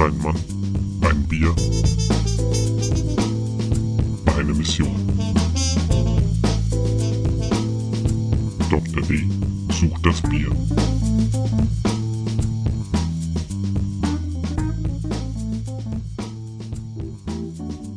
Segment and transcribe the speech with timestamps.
[0.00, 0.34] Ein Mann,
[1.02, 1.54] ein Bier,
[4.34, 4.96] eine Mission.
[8.70, 9.02] Dr.
[9.02, 9.28] D
[9.74, 10.50] sucht das Bier.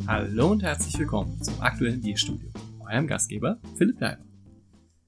[0.06, 2.50] Hallo und herzlich willkommen zum aktuellen Bierstudio.
[2.82, 4.26] Eurem Gastgeber Philipp Leiber.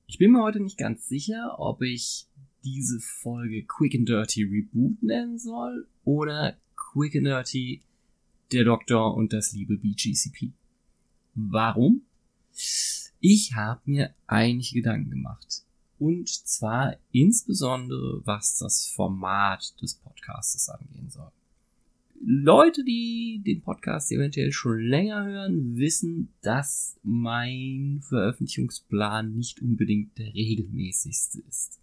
[0.07, 2.30] Ich bin mir heute nicht ganz sicher, ob ich
[2.64, 6.55] diese Folge Quick and Dirty Reboot nennen soll oder
[6.95, 7.81] Quick and Dirty
[8.54, 10.53] der Doktor und das liebe BGCP.
[11.34, 12.03] Warum?
[13.20, 15.66] Ich habe mir einige Gedanken gemacht.
[16.00, 21.30] Und zwar insbesondere, was das Format des Podcasts angehen soll.
[22.22, 30.34] Leute, die den Podcast eventuell schon länger hören, wissen, dass mein Veröffentlichungsplan nicht unbedingt der
[30.34, 31.81] regelmäßigste ist.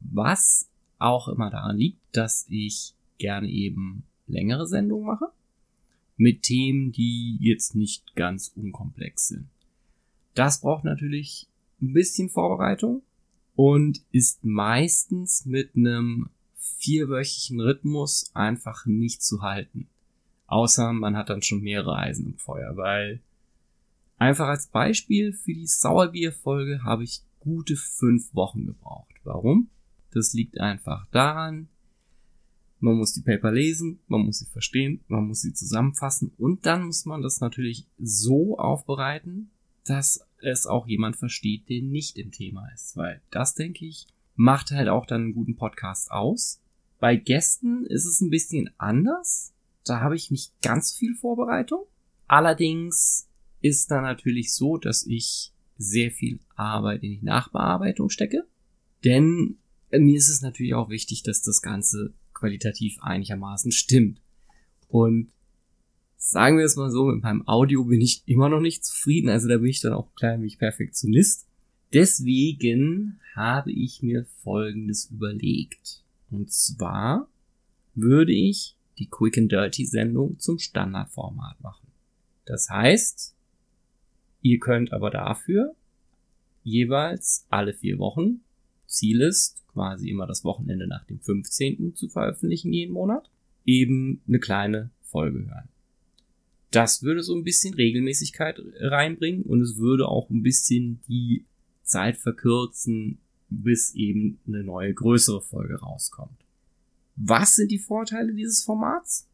[0.00, 5.26] Was auch immer daran liegt, dass ich gerne eben längere Sendungen mache.
[6.16, 9.48] Mit Themen, die jetzt nicht ganz unkomplex sind.
[10.34, 11.46] Das braucht natürlich
[11.80, 13.02] ein bisschen Vorbereitung
[13.54, 19.88] und ist meistens mit einem vierwöchigen Rhythmus einfach nicht zu halten.
[20.46, 23.20] Außer man hat dann schon mehrere Eisen im Feuer, weil
[24.16, 29.14] einfach als Beispiel für die Sauerbierfolge habe ich gute fünf Wochen gebraucht.
[29.24, 29.68] Warum?
[30.12, 31.68] Das liegt einfach daran,
[32.80, 36.84] man muss die Paper lesen, man muss sie verstehen, man muss sie zusammenfassen und dann
[36.84, 39.50] muss man das natürlich so aufbereiten,
[39.84, 42.96] dass es auch jemand versteht, der nicht im Thema ist.
[42.96, 44.06] Weil das, denke ich,
[44.36, 46.60] macht halt auch dann einen guten Podcast aus.
[47.00, 49.52] Bei Gästen ist es ein bisschen anders.
[49.84, 51.84] Da habe ich nicht ganz viel Vorbereitung.
[52.26, 53.26] Allerdings
[53.60, 58.46] ist da natürlich so, dass ich sehr viel Arbeit in die Nachbearbeitung stecke.
[59.04, 59.58] Denn
[59.90, 64.20] mir ist es natürlich auch wichtig, dass das Ganze qualitativ einigermaßen stimmt.
[64.88, 65.30] Und
[66.16, 69.48] sagen wir es mal so, mit meinem Audio bin ich immer noch nicht zufrieden, also
[69.48, 71.46] da bin ich dann auch klein wie Perfektionist.
[71.92, 76.04] Deswegen habe ich mir Folgendes überlegt.
[76.30, 77.28] Und zwar
[77.94, 81.88] würde ich die Quick and Dirty Sendung zum Standardformat machen.
[82.44, 83.34] Das heißt,
[84.42, 85.74] ihr könnt aber dafür
[86.62, 88.40] jeweils alle vier Wochen,
[88.88, 91.94] Ziel ist quasi immer das Wochenende nach dem 15.
[91.94, 93.30] zu veröffentlichen jeden Monat,
[93.64, 95.68] eben eine kleine Folge hören.
[96.70, 101.44] Das würde so ein bisschen Regelmäßigkeit reinbringen und es würde auch ein bisschen die
[101.82, 106.44] Zeit verkürzen, bis eben eine neue größere Folge rauskommt.
[107.16, 109.26] Was sind die Vorteile dieses Formats?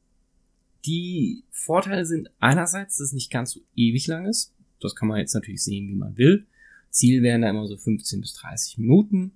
[0.84, 4.52] Die Vorteile sind einerseits, dass es nicht ganz so ewig lang ist.
[4.80, 6.46] Das kann man jetzt natürlich sehen, wie man will.
[6.90, 9.32] Ziel wären da immer so 15 bis 30 Minuten.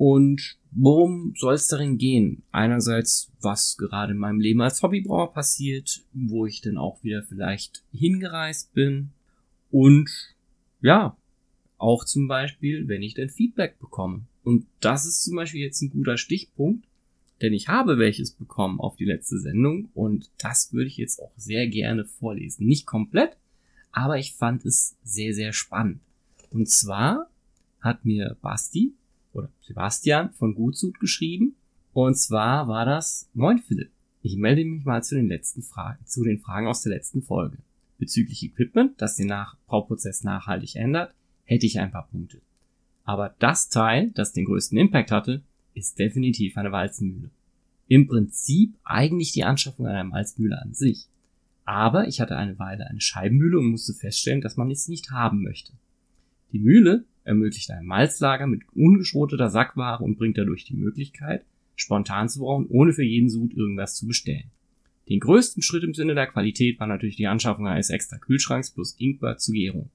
[0.00, 2.42] Und worum soll es darin gehen?
[2.52, 7.84] Einerseits, was gerade in meinem Leben als Hobbybrauer passiert, wo ich dann auch wieder vielleicht
[7.92, 9.10] hingereist bin.
[9.70, 10.10] Und
[10.80, 11.18] ja,
[11.76, 14.22] auch zum Beispiel, wenn ich dann Feedback bekomme.
[14.42, 16.86] Und das ist zum Beispiel jetzt ein guter Stichpunkt,
[17.42, 21.32] denn ich habe welches bekommen auf die letzte Sendung und das würde ich jetzt auch
[21.36, 22.66] sehr gerne vorlesen.
[22.66, 23.36] Nicht komplett,
[23.92, 26.00] aber ich fand es sehr, sehr spannend.
[26.48, 27.28] Und zwar
[27.82, 28.94] hat mir Basti
[29.32, 31.56] oder Sebastian von Gutsud geschrieben.
[31.92, 33.90] Und zwar war das, moin Philipp,
[34.22, 37.58] ich melde mich mal zu den letzten Fragen, zu den Fragen aus der letzten Folge.
[37.98, 41.14] Bezüglich Equipment, das den Nach Brauprozess nachhaltig ändert,
[41.44, 42.40] hätte ich ein paar Punkte.
[43.04, 45.42] Aber das Teil, das den größten Impact hatte,
[45.74, 47.30] ist definitiv eine Walzenmühle.
[47.88, 51.08] Im Prinzip eigentlich die Anschaffung einer Malzmühle an sich.
[51.64, 55.42] Aber ich hatte eine Weile eine Scheibenmühle und musste feststellen, dass man es nicht haben
[55.42, 55.72] möchte.
[56.52, 61.44] Die Mühle ermöglicht ein Malzlager mit ungeschroteter Sackware und bringt dadurch die Möglichkeit,
[61.76, 64.50] spontan zu brauen, ohne für jeden Sud irgendwas zu bestellen.
[65.08, 68.94] Den größten Schritt im Sinne der Qualität war natürlich die Anschaffung eines extra Kühlschranks plus
[68.98, 69.90] Ingwer zur Gärung.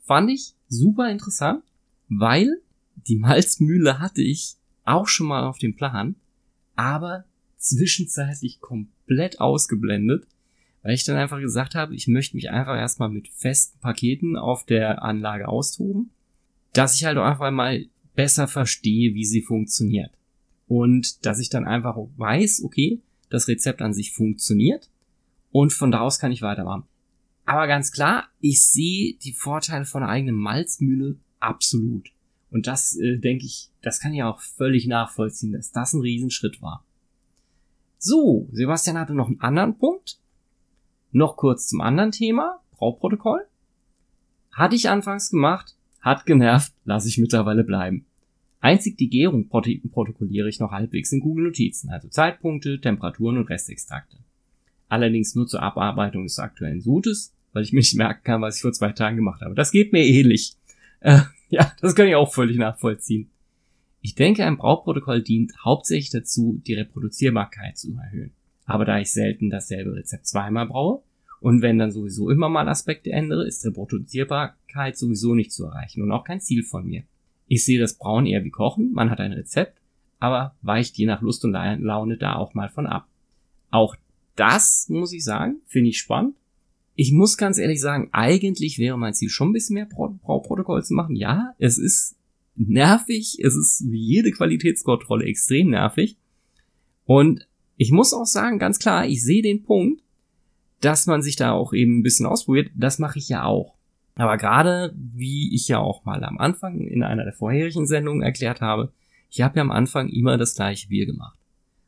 [0.00, 1.62] Fand ich super interessant,
[2.08, 2.60] weil
[3.06, 6.16] die Malzmühle hatte ich auch schon mal auf dem Plan,
[6.74, 7.24] aber
[7.58, 10.26] zwischenzeitlich komplett ausgeblendet,
[10.82, 14.64] weil ich dann einfach gesagt habe, ich möchte mich einfach erstmal mit festen Paketen auf
[14.64, 16.10] der Anlage austoben
[16.72, 20.12] dass ich halt auch einfach mal besser verstehe, wie sie funktioniert.
[20.68, 24.90] Und dass ich dann einfach weiß, okay, das Rezept an sich funktioniert
[25.50, 26.84] und von da aus kann ich weitermachen.
[27.44, 32.12] Aber ganz klar, ich sehe die Vorteile von einer eigenen Malzmühle absolut.
[32.50, 36.60] Und das äh, denke ich, das kann ich auch völlig nachvollziehen, dass das ein Riesenschritt
[36.62, 36.84] war.
[37.98, 40.18] So, Sebastian hatte noch einen anderen Punkt.
[41.12, 43.46] Noch kurz zum anderen Thema, Brauprotokoll.
[44.52, 48.06] Hatte ich anfangs gemacht, hat genervt, lasse ich mittlerweile bleiben.
[48.60, 54.18] Einzig die Gärung protokolliere ich noch halbwegs in Google Notizen, also Zeitpunkte, Temperaturen und Restextrakte.
[54.88, 58.62] Allerdings nur zur Abarbeitung des aktuellen Sutes, weil ich mir nicht merken kann, was ich
[58.62, 59.54] vor zwei Tagen gemacht habe.
[59.54, 60.56] Das geht mir ähnlich.
[61.00, 63.30] Äh, ja, das kann ich auch völlig nachvollziehen.
[64.02, 68.32] Ich denke, ein Brauchprotokoll dient hauptsächlich dazu, die Reproduzierbarkeit zu erhöhen.
[68.64, 71.02] Aber da ich selten dasselbe Rezept zweimal braue
[71.40, 76.12] und wenn dann sowieso immer mal Aspekte ändere, ist Reproduzierbarkeit sowieso nicht zu erreichen und
[76.12, 77.02] auch kein Ziel von mir.
[77.48, 79.80] Ich sehe das Brauen eher wie Kochen, man hat ein Rezept,
[80.18, 83.08] aber weicht je nach Lust und Laune da auch mal von ab.
[83.70, 83.96] Auch
[84.36, 86.36] das, muss ich sagen, finde ich spannend.
[86.94, 90.92] Ich muss ganz ehrlich sagen, eigentlich wäre mein Ziel schon ein bisschen mehr Brauprotokoll zu
[90.92, 91.16] machen.
[91.16, 92.16] Ja, es ist
[92.56, 96.16] nervig, es ist wie jede Qualitätskontrolle extrem nervig.
[97.06, 97.48] Und
[97.78, 100.02] ich muss auch sagen, ganz klar, ich sehe den Punkt,
[100.80, 102.70] dass man sich da auch eben ein bisschen ausprobiert.
[102.74, 103.74] Das mache ich ja auch.
[104.14, 108.60] Aber gerade, wie ich ja auch mal am Anfang in einer der vorherigen Sendungen erklärt
[108.60, 108.92] habe,
[109.30, 111.38] ich habe ja am Anfang immer das gleiche Bier gemacht.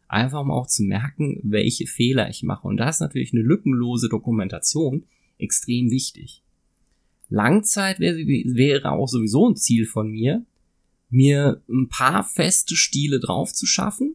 [0.08, 2.68] Einfach um auch zu merken, welche Fehler ich mache.
[2.68, 5.04] Und da ist natürlich eine lückenlose Dokumentation
[5.38, 6.42] extrem wichtig.
[7.28, 10.44] Langzeit wäre, wäre auch sowieso ein Ziel von mir,
[11.08, 14.14] mir ein paar feste Stile drauf zu schaffen,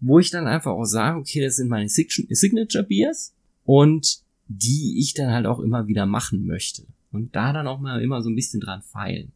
[0.00, 5.14] wo ich dann einfach auch sage, okay, das sind meine Signature Beers und die ich
[5.14, 8.36] dann halt auch immer wieder machen möchte und da dann auch mal immer so ein
[8.36, 9.32] bisschen dran feilen.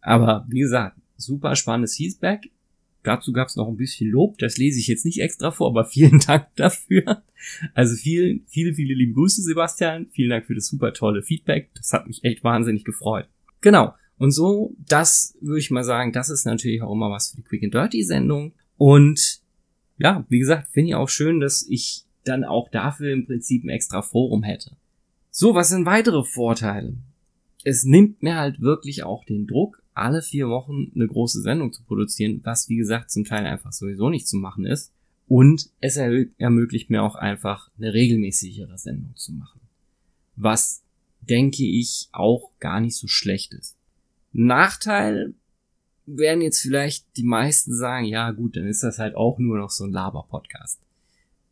[0.00, 2.50] Aber wie gesagt, super spannendes Feedback.
[3.02, 5.84] Dazu gab es noch ein bisschen Lob, das lese ich jetzt nicht extra vor, aber
[5.84, 7.22] vielen Dank dafür.
[7.74, 10.08] Also vielen, viele, viele liebe Grüße, Sebastian.
[10.12, 11.70] Vielen Dank für das super tolle Feedback.
[11.74, 13.28] Das hat mich echt wahnsinnig gefreut.
[13.60, 13.94] Genau.
[14.18, 17.42] Und so, das würde ich mal sagen, das ist natürlich auch immer was für die
[17.42, 18.52] Quick and Dirty Sendung.
[18.76, 19.40] Und
[19.98, 23.70] ja, wie gesagt, finde ich auch schön, dass ich dann auch dafür im Prinzip ein
[23.70, 24.76] extra Forum hätte.
[25.30, 26.94] So, was sind weitere Vorteile?
[27.64, 31.82] Es nimmt mir halt wirklich auch den Druck, alle vier Wochen eine große Sendung zu
[31.82, 34.92] produzieren, was wie gesagt zum Teil einfach sowieso nicht zu machen ist.
[35.26, 39.60] Und es ermöglicht mir auch einfach eine regelmäßigere Sendung zu machen.
[40.36, 40.82] Was
[41.28, 43.76] denke ich auch gar nicht so schlecht ist.
[44.32, 45.34] Nachteil
[46.06, 49.70] werden jetzt vielleicht die meisten sagen, ja gut, dann ist das halt auch nur noch
[49.70, 50.80] so ein Laber-Podcast.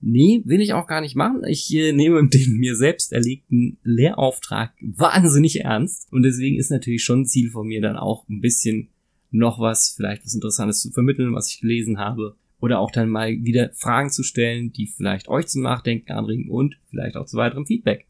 [0.01, 1.43] Nee, will ich auch gar nicht machen.
[1.49, 6.13] Ich äh, nehme den mir selbst erlegten Lehrauftrag wahnsinnig ernst.
[6.13, 8.89] Und deswegen ist natürlich schon ein Ziel von mir dann auch ein bisschen
[9.31, 12.37] noch was, vielleicht was Interessantes zu vermitteln, was ich gelesen habe.
[12.59, 16.79] Oder auch dann mal wieder Fragen zu stellen, die vielleicht euch zum Nachdenken anregen und
[16.89, 18.07] vielleicht auch zu weiterem Feedback.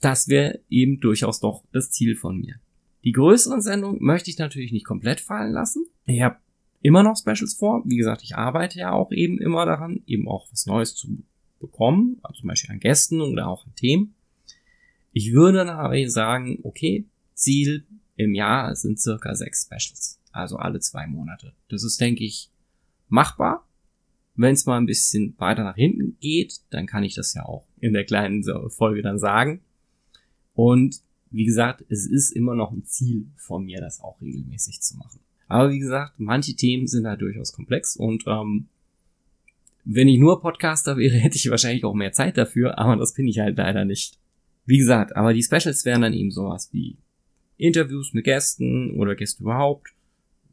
[0.00, 2.56] Das wäre eben durchaus doch das Ziel von mir.
[3.04, 5.86] Die größeren Sendungen möchte ich natürlich nicht komplett fallen lassen.
[6.06, 6.36] Ich habe
[6.86, 7.82] immer noch Specials vor.
[7.84, 11.08] Wie gesagt, ich arbeite ja auch eben immer daran, eben auch was Neues zu
[11.58, 14.14] bekommen, also zum Beispiel an Gästen oder auch an Themen.
[15.12, 17.04] Ich würde dann aber sagen, okay,
[17.34, 17.84] Ziel
[18.14, 21.54] im Jahr sind circa sechs Specials, also alle zwei Monate.
[21.68, 22.50] Das ist, denke ich,
[23.08, 23.66] machbar.
[24.36, 27.66] Wenn es mal ein bisschen weiter nach hinten geht, dann kann ich das ja auch
[27.80, 29.60] in der kleinen Folge dann sagen.
[30.54, 31.00] Und
[31.30, 35.20] wie gesagt, es ist immer noch ein Ziel von mir, das auch regelmäßig zu machen.
[35.48, 38.66] Aber wie gesagt, manche Themen sind halt durchaus komplex und ähm,
[39.84, 43.28] wenn ich nur Podcaster wäre, hätte ich wahrscheinlich auch mehr Zeit dafür, aber das bin
[43.28, 44.18] ich halt leider nicht.
[44.66, 46.96] Wie gesagt, aber die Specials wären dann eben sowas wie
[47.56, 49.90] Interviews mit Gästen oder Gäste überhaupt.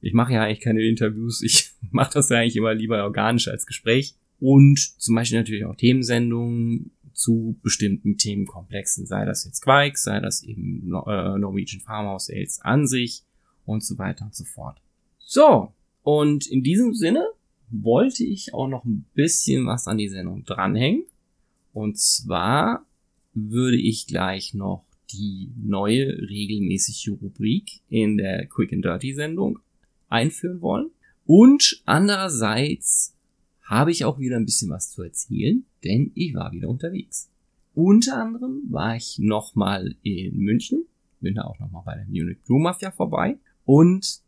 [0.01, 3.65] Ich mache ja eigentlich keine Interviews, ich mache das ja eigentlich immer lieber organisch als
[3.65, 4.15] Gespräch.
[4.39, 10.43] Und zum Beispiel natürlich auch Themensendungen zu bestimmten Themenkomplexen, sei das jetzt Quake, sei das
[10.43, 13.23] eben äh, Norwegian Farmhouse Sales an sich
[13.65, 14.77] und so weiter und so fort.
[15.19, 17.25] So, und in diesem Sinne
[17.69, 21.05] wollte ich auch noch ein bisschen was an die Sendung dranhängen.
[21.73, 22.85] Und zwar
[23.33, 29.59] würde ich gleich noch die neue regelmäßige Rubrik in der Quick and Dirty Sendung
[30.09, 30.91] einführen wollen.
[31.25, 33.15] Und andererseits
[33.63, 37.29] habe ich auch wieder ein bisschen was zu erzählen, denn ich war wieder unterwegs.
[37.73, 40.85] Unter anderem war ich nochmal in München,
[41.21, 44.21] bin da auch nochmal bei der Munich Brew Mafia vorbei und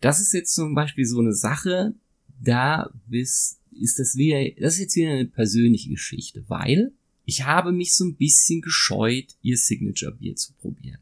[0.00, 1.94] das ist jetzt zum Beispiel so eine Sache,
[2.42, 6.92] da ist, ist das wieder, das ist jetzt wieder eine persönliche Geschichte, weil
[7.24, 10.98] ich habe mich so ein bisschen gescheut, ihr Signature Bier zu probieren.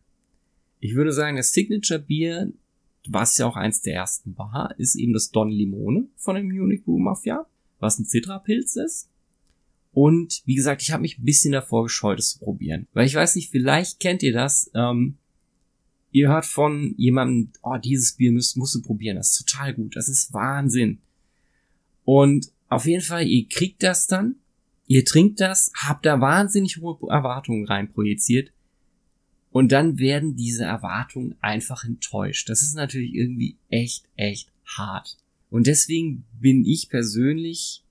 [0.79, 2.53] Ich würde sagen, das Signature Bier,
[3.09, 6.85] was ja auch eins der ersten war, ist eben das Don Limone von der Munich
[6.85, 7.47] Brew Mafia,
[7.81, 9.09] was ein Citrapilz ist.
[9.93, 12.87] Und wie gesagt, ich habe mich ein bisschen davor gescheut, es zu probieren.
[12.95, 14.71] Weil ich weiß nicht, vielleicht kennt ihr das.
[14.75, 15.19] Ähm,
[16.13, 19.97] ihr hört von jemandem, oh, dieses Bier musst, musst du probieren, das ist total gut,
[19.97, 21.01] das ist Wahnsinn.
[22.05, 24.37] Und auf jeden Fall, ihr kriegt das dann,
[24.87, 28.53] ihr trinkt das, habt da wahnsinnig hohe Erwartungen reinprojiziert
[29.51, 32.49] Und dann werden diese Erwartungen einfach enttäuscht.
[32.49, 35.19] Das ist natürlich irgendwie echt, echt hart.
[35.51, 37.85] Und deswegen bin ich persönlich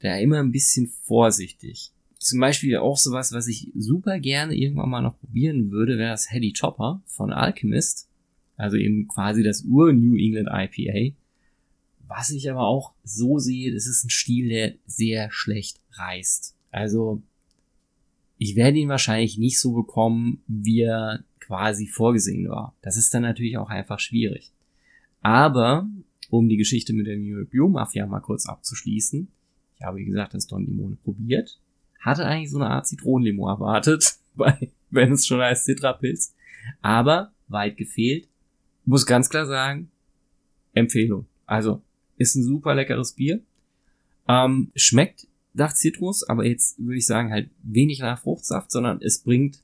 [0.00, 1.92] da immer ein bisschen vorsichtig.
[2.26, 6.32] Zum Beispiel auch sowas, was ich super gerne irgendwann mal noch probieren würde, wäre das
[6.32, 8.08] Heady Topper von Alchemist.
[8.56, 11.14] Also eben quasi das Ur-New England IPA.
[12.08, 16.56] Was ich aber auch so sehe, das ist ein Stil, der sehr schlecht reißt.
[16.72, 17.22] Also
[18.38, 22.74] ich werde ihn wahrscheinlich nicht so bekommen, wie er quasi vorgesehen war.
[22.82, 24.50] Das ist dann natürlich auch einfach schwierig.
[25.20, 25.88] Aber,
[26.28, 29.28] um die Geschichte mit der New York Biomafia mal kurz abzuschließen,
[29.76, 31.60] ich habe, wie gesagt, das Don Limone probiert,
[32.06, 34.14] hatte eigentlich so eine Art Zitronenlimo erwartet,
[34.90, 36.34] wenn es schon heißt Citrapilz,
[36.80, 38.28] aber weit gefehlt.
[38.84, 39.90] Muss ganz klar sagen,
[40.72, 41.26] Empfehlung.
[41.46, 41.82] Also,
[42.16, 43.40] ist ein super leckeres Bier.
[44.28, 49.18] Ähm, schmeckt nach Zitrus, aber jetzt würde ich sagen halt wenig nach Fruchtsaft, sondern es
[49.18, 49.62] bringt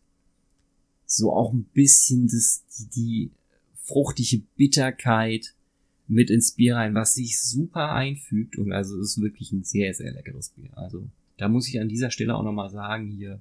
[1.06, 3.30] so auch ein bisschen das, die, die
[3.76, 5.54] fruchtige Bitterkeit
[6.08, 10.12] mit ins Bier rein, was sich super einfügt und also ist wirklich ein sehr, sehr
[10.12, 10.70] leckeres Bier.
[10.76, 11.08] Also
[11.42, 13.40] da muss ich an dieser Stelle auch nochmal sagen, hier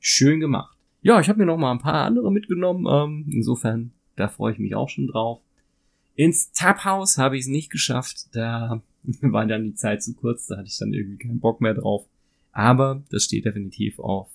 [0.00, 0.78] schön gemacht.
[1.02, 2.86] Ja, ich habe mir noch mal ein paar andere mitgenommen.
[2.88, 5.42] Ähm, insofern, da freue ich mich auch schon drauf.
[6.14, 8.28] Ins Tabhaus habe ich es nicht geschafft.
[8.32, 8.80] Da
[9.20, 12.06] war dann die Zeit zu kurz, da hatte ich dann irgendwie keinen Bock mehr drauf.
[12.50, 14.30] Aber das steht definitiv auf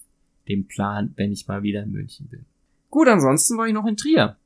[0.48, 2.46] dem Plan, wenn ich mal wieder in München bin.
[2.92, 4.38] Gut, ansonsten war ich noch in Trier.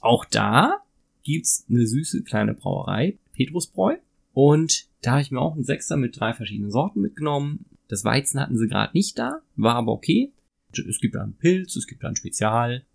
[0.00, 0.76] Auch da
[1.24, 3.96] gibt's eine süße kleine Brauerei, Petrusbräu.
[4.32, 7.64] Und da habe ich mir auch einen Sechser mit drei verschiedenen Sorten mitgenommen.
[7.92, 10.32] Das Weizen hatten sie gerade nicht da, war aber okay.
[10.72, 12.86] Es gibt einen Pilz, es gibt ein Spezial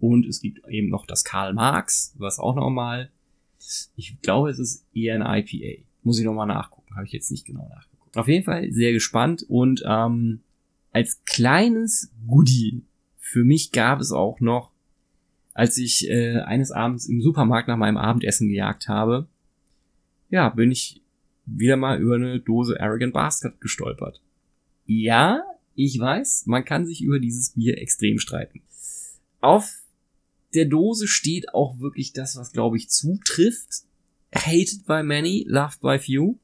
[0.00, 3.12] und es gibt eben noch das Karl Marx, was auch nochmal,
[3.94, 5.84] ich glaube, es ist eher ein IPA.
[6.02, 8.16] Muss ich nochmal nachgucken, habe ich jetzt nicht genau nachgeguckt.
[8.16, 10.40] Auf jeden Fall sehr gespannt und ähm,
[10.90, 12.82] als kleines Goodie
[13.18, 14.72] für mich gab es auch noch,
[15.54, 19.28] als ich äh, eines Abends im Supermarkt nach meinem Abendessen gejagt habe,
[20.28, 21.02] ja, bin ich
[21.46, 24.20] wieder mal über eine Dose Arrogant Bastard gestolpert.
[24.92, 25.44] Ja,
[25.76, 28.60] ich weiß, man kann sich über dieses Bier extrem streiten.
[29.40, 29.84] Auf
[30.52, 33.84] der Dose steht auch wirklich das, was glaube ich zutrifft.
[34.34, 36.40] Hated by many, loved by few.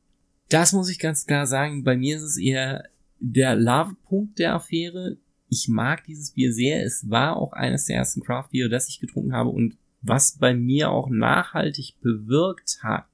[0.49, 1.83] Das muss ich ganz klar sagen.
[1.83, 2.89] Bei mir ist es eher
[3.19, 5.17] der Love-Punkt der Affäre.
[5.49, 6.85] Ich mag dieses Bier sehr.
[6.85, 10.55] Es war auch eines der ersten Craft Bier, das ich getrunken habe und was bei
[10.55, 13.11] mir auch nachhaltig bewirkt hat,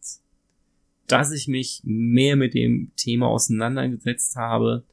[1.07, 4.85] dass ich mich mehr mit dem Thema auseinandergesetzt habe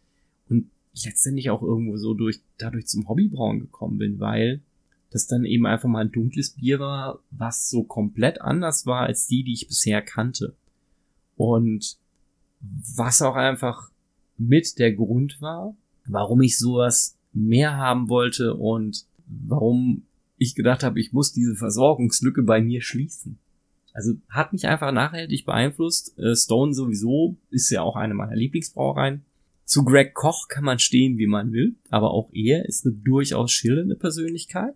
[0.93, 4.61] letztendlich auch irgendwo so durch, dadurch zum Hobbybrauen gekommen bin, weil
[5.11, 9.27] das dann eben einfach mal ein dunkles Bier war, was so komplett anders war als
[9.27, 10.55] die, die ich bisher kannte.
[11.35, 11.97] Und
[12.59, 13.89] was auch einfach
[14.37, 20.03] mit der Grund war, warum ich sowas mehr haben wollte und warum
[20.37, 23.37] ich gedacht habe, ich muss diese Versorgungslücke bei mir schließen.
[23.93, 26.17] Also hat mich einfach nachhaltig beeinflusst.
[26.17, 29.23] Äh, Stone sowieso ist ja auch eine meiner Lieblingsbrauereien.
[29.69, 33.51] Zu Greg Koch kann man stehen, wie man will, aber auch er ist eine durchaus
[33.51, 34.73] schillernde Persönlichkeit.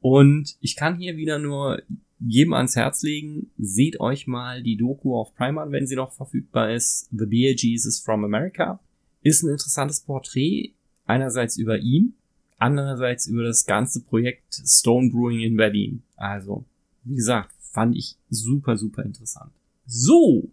[0.00, 1.82] Und ich kann hier wieder nur
[2.20, 6.72] jedem ans Herz legen, seht euch mal die Doku auf Prime wenn sie noch verfügbar
[6.72, 7.08] ist.
[7.10, 8.78] The Beer Jesus from America.
[9.22, 10.72] Ist ein interessantes Porträt,
[11.06, 12.14] einerseits über ihn,
[12.58, 16.04] andererseits über das ganze Projekt Stone Brewing in Berlin.
[16.14, 16.64] Also,
[17.02, 19.50] wie gesagt, fand ich super, super interessant.
[19.84, 20.48] So,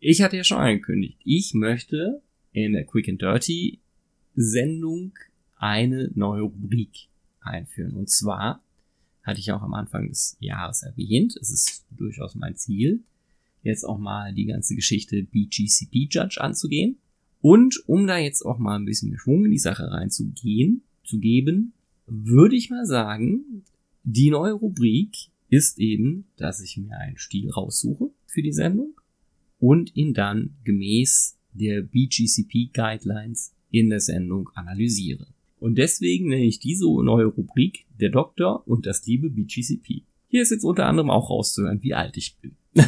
[0.00, 2.20] ich hatte ja schon angekündigt, ich möchte
[2.52, 3.80] in der Quick and Dirty
[4.34, 5.12] Sendung
[5.56, 7.08] eine neue Rubrik
[7.40, 7.94] einführen.
[7.94, 8.62] Und zwar
[9.22, 11.36] hatte ich auch am Anfang des Jahres erwähnt.
[11.40, 13.00] Es ist durchaus mein Ziel,
[13.62, 16.98] jetzt auch mal die ganze Geschichte BGCP Judge anzugehen.
[17.40, 21.18] Und um da jetzt auch mal ein bisschen mehr Schwung in die Sache reinzugehen, zu
[21.18, 21.72] geben,
[22.06, 23.64] würde ich mal sagen,
[24.02, 25.16] die neue Rubrik
[25.48, 28.94] ist eben, dass ich mir einen Stil raussuche für die Sendung
[29.58, 35.26] und ihn dann gemäß der BGCP Guidelines in der Sendung analysiere.
[35.60, 40.04] Und deswegen nenne ich diese neue Rubrik der Doktor und das liebe BGCP.
[40.28, 42.56] Hier ist jetzt unter anderem auch rauszuhören, wie alt ich bin.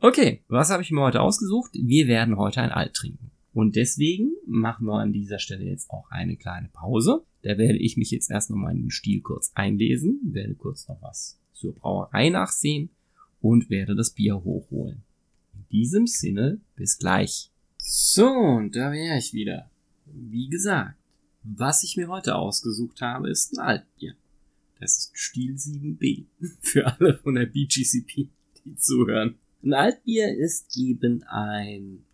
[0.00, 1.70] okay, was habe ich mir heute ausgesucht?
[1.74, 3.30] Wir werden heute ein Alt trinken.
[3.52, 7.22] Und deswegen machen wir an dieser Stelle jetzt auch eine kleine Pause.
[7.42, 11.00] Da werde ich mich jetzt erst nochmal in den Stil kurz einlesen, werde kurz noch
[11.02, 12.90] was zur Brauerei nachsehen
[13.40, 15.04] und werde das Bier hochholen.
[15.74, 17.50] In diesem Sinne, bis gleich.
[17.82, 19.68] So, und da wäre ich wieder
[20.06, 20.94] wie gesagt,
[21.42, 24.14] was ich mir heute ausgesucht habe, ist ein Altbier.
[24.78, 26.26] Das ist Stil 7b.
[26.60, 28.28] Für alle von der BGCP,
[28.64, 29.34] die zuhören.
[29.64, 32.04] Ein Altbier ist eben ein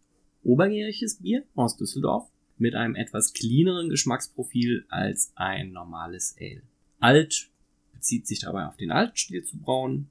[0.43, 6.63] obergäriges Bier aus Düsseldorf, mit einem etwas cleaneren Geschmacksprofil als ein normales Ale.
[6.99, 7.51] Alt
[7.93, 10.09] bezieht sich dabei auf den Altstil zu brauen,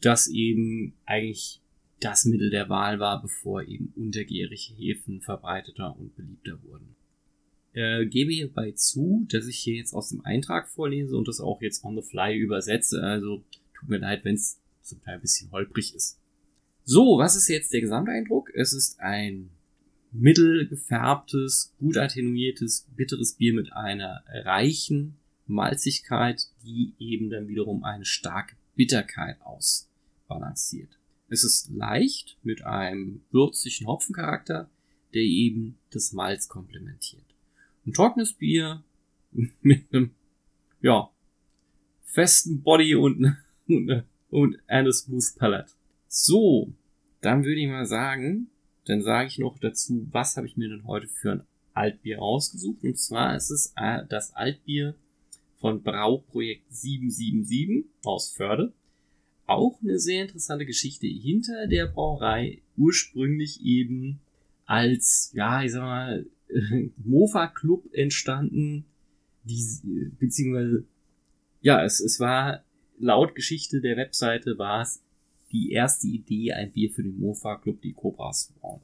[0.00, 1.60] das eben eigentlich
[2.00, 6.94] das Mittel der Wahl war, bevor eben untergärige Hefen verbreiteter und beliebter wurden.
[7.72, 11.60] Äh, gebe hierbei zu, dass ich hier jetzt aus dem Eintrag vorlese und das auch
[11.60, 15.50] jetzt on the fly übersetze, also tut mir leid, wenn es zum Teil ein bisschen
[15.52, 16.18] holprig ist.
[16.84, 18.50] So, was ist jetzt der Gesamteindruck?
[18.54, 19.50] Es ist ein
[20.12, 28.56] mittelgefärbtes, gut attenuiertes, bitteres Bier mit einer reichen Malzigkeit, die eben dann wiederum eine starke
[28.74, 30.97] Bitterkeit ausbalanciert.
[31.28, 34.70] Es ist leicht mit einem würzigen Hopfencharakter,
[35.14, 37.24] der eben das Malz komplementiert.
[37.86, 38.82] Ein trockenes Bier
[39.62, 40.10] mit einem,
[40.80, 41.10] ja,
[42.02, 43.36] festen Body und,
[43.68, 45.72] und, und eine smooth Palette.
[46.06, 46.72] So,
[47.20, 48.48] dann würde ich mal sagen,
[48.86, 51.42] dann sage ich noch dazu, was habe ich mir denn heute für ein
[51.74, 52.82] Altbier rausgesucht.
[52.82, 54.94] Und zwar ist es äh, das Altbier
[55.60, 58.72] von Brauprojekt 777 aus Förde.
[59.48, 62.60] Auch eine sehr interessante Geschichte hinter der Brauerei.
[62.76, 64.20] Ursprünglich eben
[64.66, 66.26] als, ja, ich sag mal,
[66.98, 68.84] Mofa-Club entstanden,
[69.44, 69.64] die,
[70.18, 70.84] beziehungsweise,
[71.62, 72.62] ja, es, es war
[72.98, 75.02] laut Geschichte der Webseite war es
[75.50, 78.82] die erste Idee, ein Bier für den Mofa Club, die Cobras zu bauen.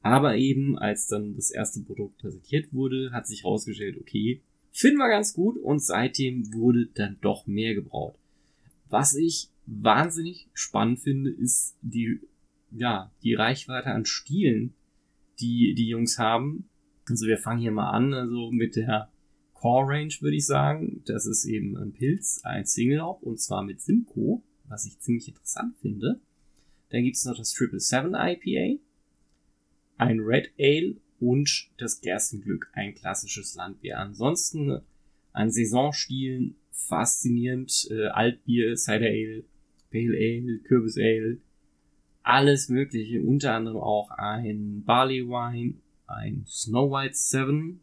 [0.00, 4.40] Aber eben, als dann das erste Produkt präsentiert wurde, hat sich herausgestellt, okay,
[4.72, 8.14] finden wir ganz gut und seitdem wurde dann doch mehr gebraut.
[8.88, 12.20] Was ich wahnsinnig spannend finde, ist die,
[12.70, 14.74] ja, die Reichweite an Stilen,
[15.40, 16.68] die die Jungs haben.
[17.08, 19.10] Also wir fangen hier mal an, also mit der
[19.54, 21.02] Core Range würde ich sagen.
[21.06, 25.28] Das ist eben ein Pilz, ein Single Hop und zwar mit Simcoe was ich ziemlich
[25.28, 26.20] interessant finde.
[26.90, 28.80] Dann gibt es noch das Triple Seven IPA,
[29.96, 33.98] ein Red Ale und das Gerstenglück, ein klassisches Landbier.
[33.98, 34.80] Ansonsten
[35.32, 39.44] an Saisonstilen faszinierend, äh, Altbier, Cider Ale,
[39.90, 41.38] Pale Ale, Kürbis Ale,
[42.22, 45.74] alles mögliche, unter anderem auch ein Barley Wine,
[46.06, 47.80] ein Snow White Seven,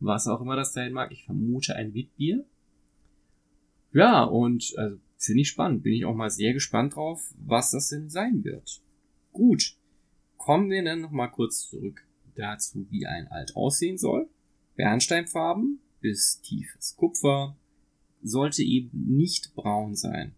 [0.00, 2.44] was auch immer das sein mag, ich vermute ein Witbier.
[3.92, 5.82] Ja, und also Finde ich spannend.
[5.82, 8.80] Bin ich auch mal sehr gespannt drauf, was das denn sein wird.
[9.32, 9.76] Gut.
[10.38, 12.02] Kommen wir dann nochmal kurz zurück
[12.34, 14.30] dazu, wie ein Alt aussehen soll.
[14.76, 17.54] Bernsteinfarben bis tiefes Kupfer
[18.22, 20.34] sollte eben nicht braun sein.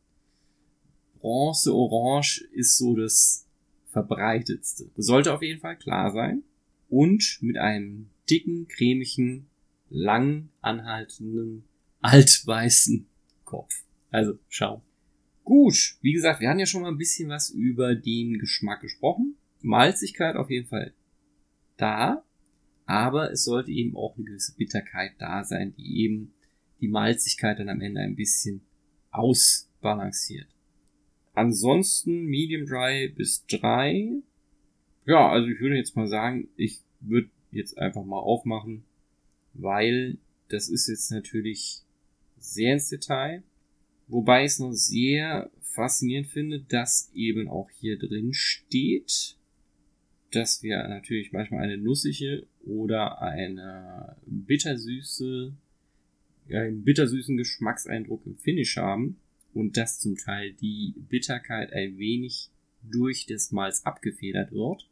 [1.23, 3.47] Bronze Orange ist so das
[3.87, 4.91] verbreitetste.
[4.97, 6.43] Sollte auf jeden Fall klar sein
[6.91, 9.47] und mit einem dicken, cremigen,
[9.89, 11.65] lang anhaltenden,
[12.01, 13.07] altweißen
[13.45, 13.85] Kopf.
[14.11, 14.83] Also, schau.
[15.45, 19.37] Gut, wie gesagt, wir haben ja schon mal ein bisschen was über den Geschmack gesprochen.
[19.61, 20.93] Malzigkeit auf jeden Fall
[21.77, 22.25] da,
[22.85, 26.35] aber es sollte eben auch eine gewisse Bitterkeit da sein, die eben
[26.81, 28.63] die Malzigkeit dann am Ende ein bisschen
[29.13, 30.52] ausbalanciert.
[31.35, 34.11] Ansonsten Medium Dry bis drei.
[35.07, 38.85] Ja, also ich würde jetzt mal sagen, ich würde jetzt einfach mal aufmachen,
[39.55, 40.19] weil
[40.49, 41.81] das ist jetzt natürlich
[42.39, 43.43] sehr ins Detail.
[44.09, 49.37] Wobei ich es noch sehr faszinierend finde, dass eben auch hier drin steht,
[50.33, 55.55] dass wir natürlich manchmal eine nussige oder eine bittersüße,
[56.51, 59.17] einen bittersüßen Geschmackseindruck im Finish haben
[59.55, 62.51] und dass zum Teil die Bitterkeit ein wenig
[62.83, 64.89] durch das Malz abgefedert wird,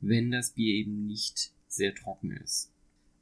[0.00, 2.70] wenn das Bier eben nicht sehr trocken ist.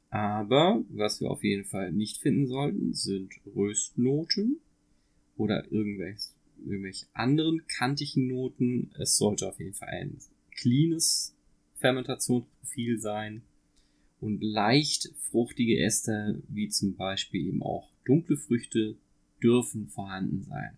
[0.09, 4.57] Aber was wir auf jeden Fall nicht finden sollten, sind Röstnoten
[5.37, 6.29] oder irgendwelche,
[6.65, 8.91] irgendwelche anderen kantigen Noten.
[8.97, 10.17] Es sollte auf jeden Fall ein
[10.51, 11.35] cleanes
[11.75, 13.43] Fermentationsprofil sein
[14.19, 18.97] und leicht fruchtige Äste, wie zum Beispiel eben auch dunkle Früchte,
[19.41, 20.77] dürfen vorhanden sein.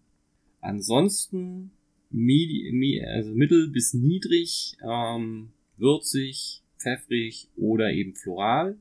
[0.62, 1.72] Ansonsten
[2.12, 8.78] also mittel bis niedrig, ähm, würzig, pfeffrig oder eben floral,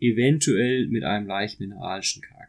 [0.00, 2.42] eventuell mit einem leicht mineralischen Charakter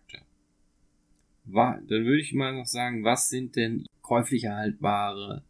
[1.45, 5.43] dann würde ich mal noch sagen, was sind denn käuflich erhaltbare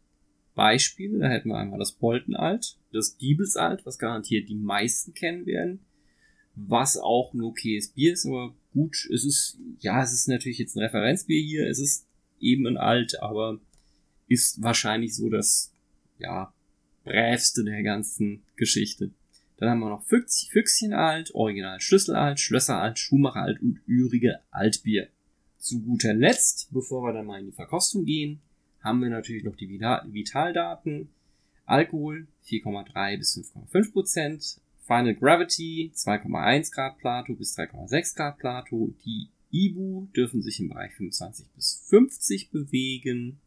[0.54, 1.18] Beispiele?
[1.18, 5.80] Da hätten wir einmal das Poltenalt, das Diebelsalt, was garantiert die meisten kennen werden,
[6.56, 10.76] was auch ein okayes Bier ist, aber gut, es ist, ja, es ist natürlich jetzt
[10.76, 12.06] ein Referenzbier hier, es ist
[12.40, 13.58] eben ein Alt, aber
[14.28, 15.72] ist wahrscheinlich so das,
[16.18, 16.52] ja,
[17.04, 19.10] brävste der ganzen Geschichte.
[19.56, 25.08] Dann haben wir noch Füchschenalt, Original Schlüsselalt, Schlösseralt, Schuhmacheralt und Ürige Altbier.
[25.58, 28.40] Zu guter Letzt, bevor wir dann mal in die Verkostung gehen,
[28.80, 31.08] haben wir natürlich noch die Vitaldaten.
[31.66, 38.94] Alkohol 4,3 bis 5,5 Prozent, Final Gravity 2,1 Grad Plato bis 3,6 Grad Plato.
[39.04, 43.40] Die Ibu dürfen sich im Bereich 25 bis 50 bewegen.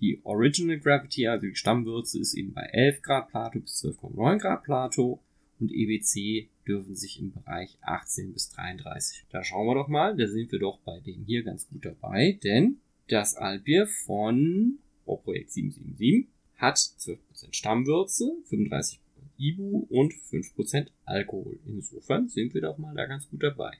[0.00, 4.64] Die Original Gravity, also die Stammwürze, ist eben bei 11 Grad Plato bis 12,9 Grad
[4.64, 5.20] Plato
[5.58, 9.24] und EBC dürfen sich im Bereich 18 bis 33.
[9.30, 12.38] Da schauen wir doch mal, da sind wir doch bei dem hier ganz gut dabei,
[12.44, 12.78] denn
[13.08, 17.18] das Altbier von Projekt 777 hat 12%
[17.52, 18.98] Stammwürze, 35%
[19.38, 21.58] Ibu und 5% Alkohol.
[21.64, 23.72] Insofern sind wir doch mal da ganz gut dabei.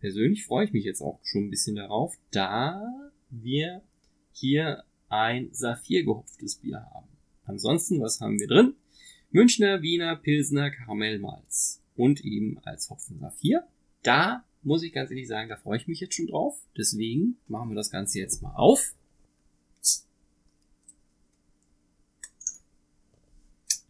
[0.00, 2.80] Persönlich freue ich mich jetzt auch schon ein bisschen darauf, da
[3.30, 3.82] wir
[4.32, 7.08] hier ein Saphir gehopftes Bier haben.
[7.44, 8.74] Ansonsten, was haben wir drin?
[9.30, 13.66] Münchner, Wiener, Pilsner, Karamellmalz und eben als Hopfen Saphir.
[14.02, 16.60] Da muss ich ganz ehrlich sagen, da freue ich mich jetzt schon drauf.
[16.76, 18.94] Deswegen machen wir das Ganze jetzt mal auf.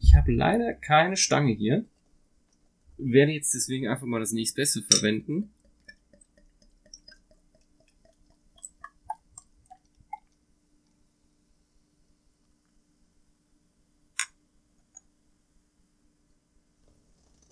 [0.09, 1.85] Ich habe leider keine Stange hier.
[2.97, 5.51] Werde jetzt deswegen einfach mal das nächstbeste verwenden.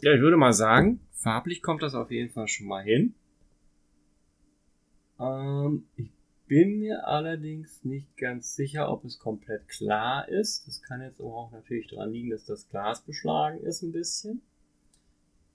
[0.00, 3.14] Ja, ich würde mal sagen, farblich kommt das auf jeden Fall schon mal hin.
[5.20, 6.15] Ähm, ich
[6.46, 10.66] bin mir allerdings nicht ganz sicher, ob es komplett klar ist.
[10.66, 14.42] Das kann jetzt aber auch natürlich daran liegen, dass das Glas beschlagen ist ein bisschen.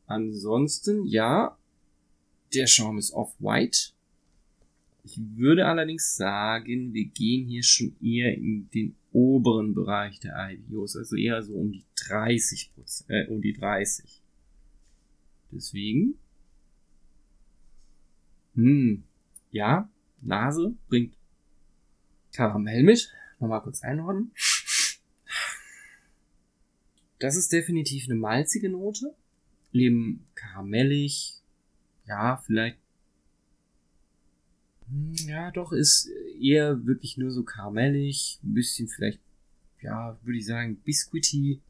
[0.06, 1.58] Ansonsten, ja,
[2.54, 3.94] der Schaum ist off-white.
[5.04, 10.96] Ich würde allerdings sagen, wir gehen hier schon eher in den oberen Bereich der IBOs,
[10.96, 14.22] also eher so um die 30% äh, um die 30.
[15.52, 16.16] Deswegen,
[18.56, 19.04] hm,
[19.52, 19.90] ja,
[20.22, 21.16] Nase bringt
[22.34, 23.12] Karamell mit.
[23.40, 24.32] Nochmal kurz einordnen.
[27.20, 29.16] Das ist definitiv eine malzige Note.
[29.74, 31.36] Eben karamellig.
[32.08, 32.78] Ja, vielleicht.
[34.88, 38.40] Hm, ja, doch, ist eher wirklich nur so karamellig.
[38.44, 39.20] Ein bisschen vielleicht,
[39.82, 41.62] ja, würde ich sagen, biscuity.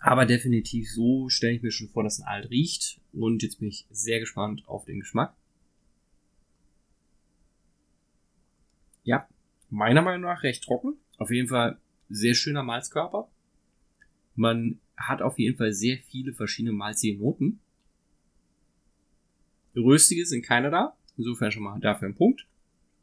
[0.00, 3.00] Aber definitiv so stelle ich mir schon vor, dass ein Alt riecht.
[3.12, 5.34] Und jetzt bin ich sehr gespannt auf den Geschmack.
[9.08, 9.26] Ja,
[9.70, 10.98] meiner Meinung nach recht trocken.
[11.16, 13.30] Auf jeden Fall sehr schöner Malzkörper.
[14.34, 17.58] Man hat auf jeden Fall sehr viele verschiedene malzige Noten.
[19.74, 20.94] Röstige sind keine da.
[21.16, 22.46] Insofern schon mal dafür ein Punkt.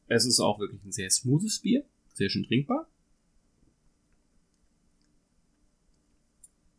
[0.07, 1.83] Es ist auch wirklich ein sehr smoothes Bier.
[2.13, 2.87] Sehr schön trinkbar.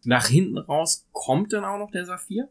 [0.05, 2.49] Nach hinten raus kommt dann auch noch der Saphir.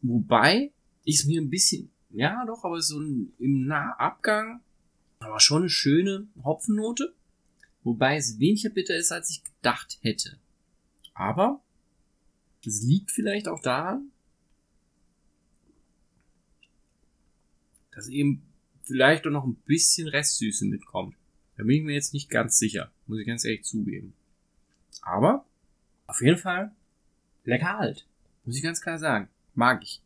[0.00, 0.72] Wobei
[1.04, 4.62] ich es mir ein bisschen, ja doch, aber so im Nahabgang
[5.18, 7.14] aber schon eine schöne Hopfennote.
[7.82, 10.38] Wobei es weniger bitter ist, als ich gedacht hätte.
[11.12, 11.62] Aber
[12.66, 14.10] es liegt vielleicht auch daran,
[17.92, 18.42] dass eben
[18.82, 21.16] vielleicht auch noch ein bisschen Restsüße mitkommt.
[21.56, 24.14] Da bin ich mir jetzt nicht ganz sicher, muss ich ganz ehrlich zugeben.
[25.02, 25.44] Aber
[26.06, 26.72] auf jeden Fall
[27.44, 28.06] lecker alt,
[28.44, 29.28] muss ich ganz klar sagen.
[29.54, 30.03] Mag ich.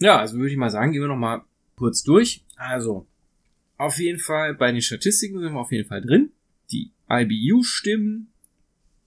[0.00, 1.44] Ja, also würde ich mal sagen, gehen wir noch mal
[1.76, 2.42] kurz durch.
[2.56, 3.06] Also,
[3.76, 6.32] auf jeden Fall bei den Statistiken sind wir auf jeden Fall drin.
[6.72, 8.32] Die IBU stimmen,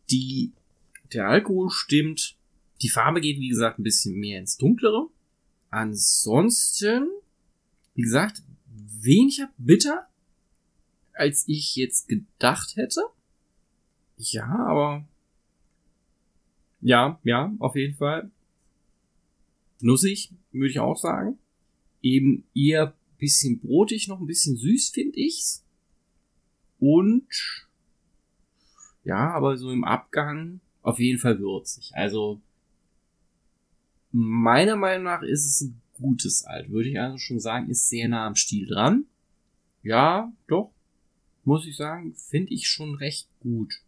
[0.10, 0.52] die,
[1.14, 2.36] der Alkohol stimmt,
[2.82, 5.08] die Farbe geht, wie gesagt, ein bisschen mehr ins Dunklere.
[5.70, 7.08] Ansonsten,
[7.96, 10.08] wie gesagt, weniger bitter,
[11.14, 13.02] als ich jetzt gedacht hätte.
[14.18, 15.06] Ja, aber
[16.82, 18.30] ja, ja, auf jeden Fall
[19.84, 21.38] nussig, würde ich auch sagen.
[22.02, 25.66] Eben eher bisschen brotig, noch ein bisschen süß, finde ich's.
[26.80, 27.68] Und
[29.04, 31.92] ja, aber so im Abgang auf jeden Fall würzig.
[31.94, 32.42] Also
[34.12, 38.10] meiner Meinung nach ist es ein gutes Alt, würde ich also schon sagen, ist sehr
[38.10, 39.06] nah am Stil dran.
[39.82, 40.74] Ja, doch,
[41.44, 43.82] muss ich sagen, finde ich schon recht gut.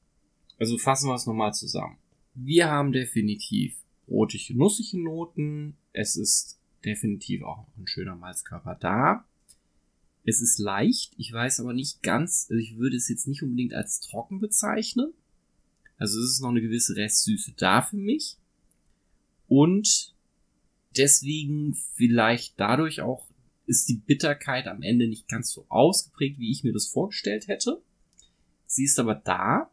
[0.57, 1.97] Also fassen wir es nochmal zusammen.
[2.33, 9.25] Wir haben definitiv brotige, nussige Noten, es ist definitiv auch ein schöner Malzkörper da.
[10.23, 13.73] Es ist leicht, ich weiß aber nicht ganz, also ich würde es jetzt nicht unbedingt
[13.73, 15.13] als trocken bezeichnen.
[15.97, 18.37] Also es ist noch eine gewisse Restsüße da für mich.
[19.47, 20.15] Und
[20.97, 23.27] deswegen vielleicht dadurch auch
[23.67, 27.81] ist die Bitterkeit am Ende nicht ganz so ausgeprägt, wie ich mir das vorgestellt hätte.
[28.67, 29.71] Sie ist aber da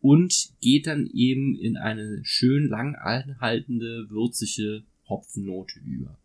[0.00, 6.16] und geht dann eben in eine schön lang anhaltende, würzige Hopfennote über,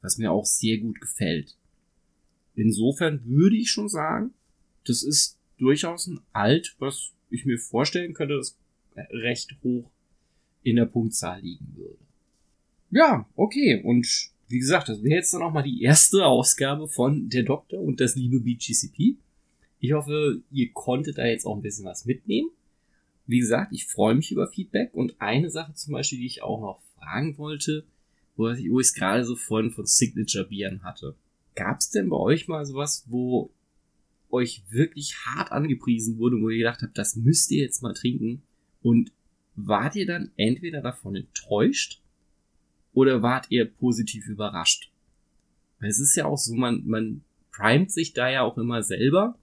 [0.00, 1.56] was mir auch sehr gut gefällt.
[2.54, 4.32] Insofern würde ich schon sagen,
[4.86, 8.56] das ist durchaus ein Alt, was ich mir vorstellen könnte, das
[9.10, 9.90] recht hoch
[10.62, 11.98] in der Punktzahl liegen würde.
[12.90, 13.82] Ja, okay.
[13.82, 17.80] Und wie gesagt, das wäre jetzt dann auch mal die erste Ausgabe von Der Doktor
[17.80, 19.16] und das liebe BGCP.
[19.80, 22.50] Ich hoffe, ihr konntet da jetzt auch ein bisschen was mitnehmen.
[23.28, 26.60] Wie gesagt, ich freue mich über Feedback und eine Sache zum Beispiel, die ich auch
[26.60, 27.84] noch fragen wollte,
[28.36, 31.14] wo ich es gerade so vorhin von Signature-Bieren hatte.
[31.54, 33.50] Gab es denn bei euch mal sowas, wo
[34.30, 38.42] euch wirklich hart angepriesen wurde, wo ihr gedacht habt, das müsst ihr jetzt mal trinken?
[38.82, 39.12] Und
[39.56, 42.00] wart ihr dann entweder davon enttäuscht
[42.94, 44.90] oder wart ihr positiv überrascht?
[45.80, 49.36] Weil es ist ja auch so, man, man primet sich da ja auch immer selber.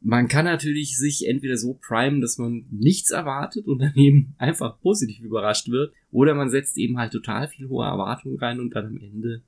[0.00, 4.78] Man kann natürlich sich entweder so primen, dass man nichts erwartet und dann eben einfach
[4.80, 8.86] positiv überrascht wird, oder man setzt eben halt total viel hohe Erwartungen rein und dann
[8.86, 9.42] am Ende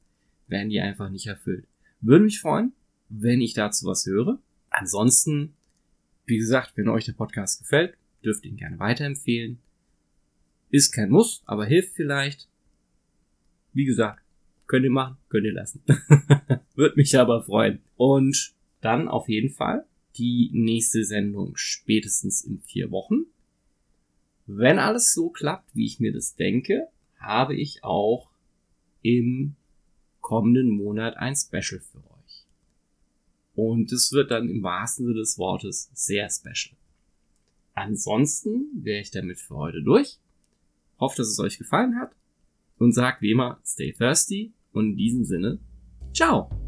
[0.47, 1.67] werden die einfach nicht erfüllt.
[2.01, 2.73] Würde mich freuen,
[3.09, 4.39] wenn ich dazu was höre.
[4.71, 5.55] Ansonsten,
[6.27, 9.59] wie gesagt, wenn euch der Podcast gefällt, dürft ihr ihn gerne weiterempfehlen.
[10.71, 12.49] Ist kein Muss, aber hilft vielleicht.
[13.73, 14.23] Wie gesagt,
[14.67, 15.83] könnt ihr machen, könnt ihr lassen.
[16.75, 17.81] Würde mich aber freuen.
[17.97, 19.85] Und dann auf jeden Fall
[20.19, 23.27] die nächste Sendung spätestens in vier Wochen.
[24.47, 28.31] Wenn alles so klappt, wie ich mir das denke, habe ich auch
[29.03, 29.55] im
[30.21, 32.47] kommenden Monat ein Special für euch.
[33.55, 36.77] Und es wird dann im wahrsten Sinne des Wortes sehr special.
[37.75, 40.19] Ansonsten wäre ich damit für heute durch.
[40.99, 42.13] Hoffe, dass es euch gefallen hat
[42.79, 45.59] und sagt wie immer, stay thirsty und in diesem Sinne,
[46.13, 46.68] ciao!